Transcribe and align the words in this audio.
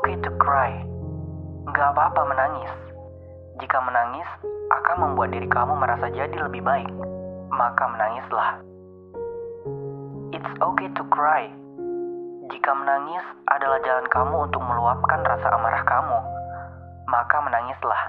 okay 0.00 0.16
to 0.24 0.32
cry. 0.40 0.72
Gak 1.76 1.92
apa-apa 1.92 2.24
menangis. 2.24 2.72
Jika 3.60 3.84
menangis 3.84 4.24
akan 4.72 4.96
membuat 5.04 5.28
diri 5.28 5.44
kamu 5.44 5.76
merasa 5.76 6.08
jadi 6.08 6.40
lebih 6.40 6.64
baik, 6.64 6.88
maka 7.52 7.84
menangislah. 7.84 8.64
It's 10.32 10.52
okay 10.56 10.88
to 10.96 11.04
cry. 11.12 11.52
Jika 12.48 12.72
menangis 12.72 13.20
adalah 13.52 13.76
jalan 13.84 14.08
kamu 14.08 14.34
untuk 14.48 14.64
meluapkan 14.64 15.20
rasa 15.20 15.52
amarah 15.52 15.84
kamu, 15.84 16.18
maka 17.12 17.36
menangislah. 17.44 18.02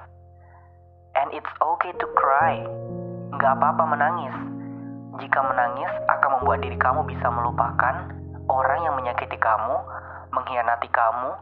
And 1.20 1.36
it's 1.36 1.52
okay 1.60 1.92
to 1.92 2.08
cry. 2.16 2.64
Gak 3.36 3.52
apa-apa 3.60 3.84
menangis. 3.84 4.36
Jika 5.20 5.44
menangis 5.44 5.92
akan 6.08 6.40
membuat 6.40 6.64
diri 6.64 6.80
kamu 6.80 7.04
bisa 7.04 7.28
melupakan 7.28 8.16
orang 8.48 8.80
yang 8.80 8.96
menyakiti 8.96 9.36
kamu, 9.36 9.76
mengkhianati 10.32 10.88
kamu, 10.88 11.36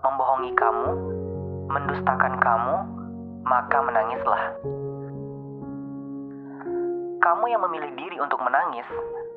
membohongi 0.00 0.52
kamu, 0.56 0.90
mendustakan 1.68 2.34
kamu, 2.40 2.76
maka 3.44 3.78
menangislah. 3.84 4.42
Kamu 7.20 7.44
yang 7.52 7.60
memilih 7.68 7.92
diri 8.00 8.16
untuk 8.16 8.40
menangis 8.40 8.88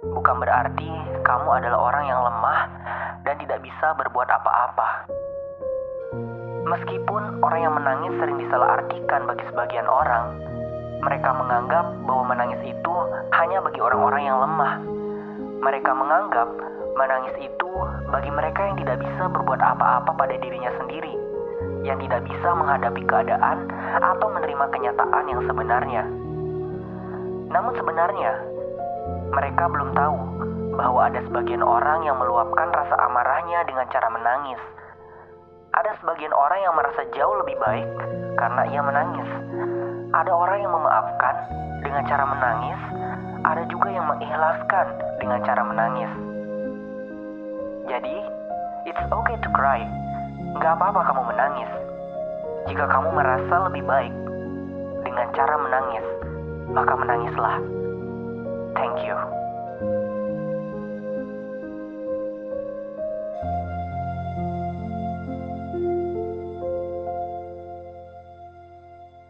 bukan 0.04 0.36
berarti 0.40 0.92
kamu 1.24 1.50
adalah 1.52 1.80
orang 1.80 2.06
yang 2.08 2.20
lemah 2.24 2.60
dan 3.24 3.36
tidak 3.40 3.60
bisa 3.64 3.96
berbuat 3.96 4.28
apa-apa. 4.28 5.08
Meskipun 6.64 7.44
orang 7.44 7.60
yang 7.60 7.76
menangis 7.76 8.14
sering 8.20 8.40
disalahartikan 8.40 9.28
bagi 9.28 9.44
sebagian 9.52 9.88
orang, 9.88 10.40
mereka 11.04 11.36
menganggap 11.36 11.86
bahwa 12.08 12.24
menangis 12.32 12.62
itu 12.64 12.94
hanya 13.36 13.60
bagi 13.60 13.84
orang-orang. 13.84 14.13
Mereka 15.64 15.92
menganggap 15.96 16.52
menangis 17.00 17.36
itu 17.40 17.70
bagi 18.12 18.28
mereka 18.28 18.68
yang 18.68 18.76
tidak 18.84 19.00
bisa 19.00 19.24
berbuat 19.32 19.64
apa-apa 19.64 20.12
pada 20.12 20.36
dirinya 20.36 20.70
sendiri, 20.76 21.16
yang 21.88 21.96
tidak 22.04 22.28
bisa 22.28 22.50
menghadapi 22.52 23.02
keadaan 23.08 23.72
atau 24.04 24.28
menerima 24.28 24.66
kenyataan 24.76 25.26
yang 25.32 25.42
sebenarnya. 25.48 26.04
Namun 27.48 27.74
sebenarnya, 27.80 28.32
mereka 29.32 29.72
belum 29.72 29.96
tahu 29.96 30.18
bahwa 30.76 31.08
ada 31.08 31.24
sebagian 31.32 31.64
orang 31.64 32.04
yang 32.04 32.20
meluapkan 32.20 32.68
rasa 32.74 33.00
amarahnya 33.08 33.64
dengan 33.64 33.88
cara 33.88 34.12
menangis. 34.12 34.62
Ada 35.74 35.98
sebagian 36.04 36.34
orang 36.36 36.60
yang 36.60 36.76
merasa 36.76 37.02
jauh 37.16 37.36
lebih 37.40 37.58
baik 37.58 37.90
karena 38.38 38.62
ia 38.68 38.82
menangis. 38.84 39.30
Ada 40.14 40.30
orang 40.30 40.62
yang 40.62 40.70
memaafkan 40.70 41.36
dengan 41.82 42.06
cara 42.06 42.22
menangis, 42.30 42.80
ada 43.42 43.66
juga 43.66 43.90
yang 43.90 44.06
mengikhlaskan 44.06 44.88
dengan 45.18 45.42
cara 45.42 45.62
menangis. 45.66 46.12
Jadi, 47.90 48.16
it's 48.86 49.06
okay 49.10 49.36
to 49.42 49.50
cry. 49.58 49.82
Gak 50.62 50.78
apa-apa 50.78 51.02
kamu 51.10 51.24
menangis. 51.34 51.72
Jika 52.70 52.86
kamu 52.94 53.10
merasa 53.10 53.56
lebih 53.68 53.84
baik 53.90 54.14
dengan 55.02 55.28
cara 55.34 55.56
menangis, 55.58 56.06
maka 56.70 56.94
menangislah. 56.94 57.58
Thank 58.78 59.02
you. 59.10 59.18